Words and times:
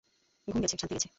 ঘুম 0.47 0.57
গেছে, 0.61 0.75
শান্তি 0.81 0.95
গেছে। 0.95 1.09